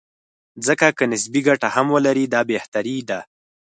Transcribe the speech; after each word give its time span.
ځکه 0.65 0.87
که 0.97 1.03
نسبي 1.11 1.41
ګټه 1.47 1.67
هم 1.75 1.87
ولري، 1.95 2.25
دا 2.33 2.41
بهتري 2.51 2.97
ده. 3.09 3.19